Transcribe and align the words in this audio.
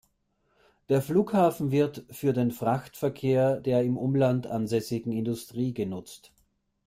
Der 0.89 0.99
Flughafen 1.03 1.69
wird 1.69 2.05
für 2.09 2.33
den 2.33 2.49
Frachtverkehr 2.49 3.59
der 3.59 3.83
im 3.83 3.97
Umland 3.99 4.47
ansässigen 4.47 5.11
Industrie 5.11 5.75
genutzt. 5.75 6.33